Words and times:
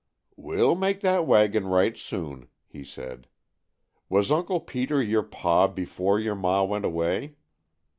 "We'll 0.35 0.73
make 0.73 1.01
that 1.01 1.27
wagon 1.27 1.67
right 1.67 1.95
soon," 1.95 2.47
he 2.65 2.83
said. 2.83 3.27
"Was 4.09 4.31
Uncle 4.31 4.59
Peter 4.59 4.99
your 4.99 5.21
pa 5.21 5.67
before 5.67 6.19
your 6.19 6.33
ma 6.33 6.63
went 6.63 6.85
away?" 6.85 7.35